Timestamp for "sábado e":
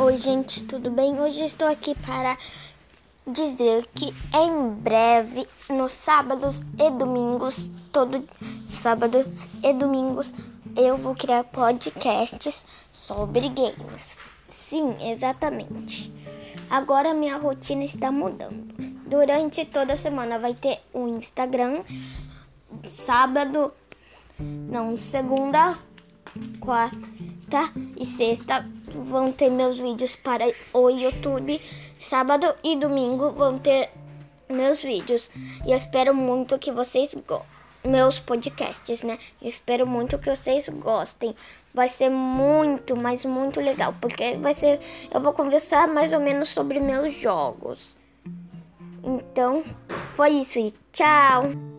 31.98-32.76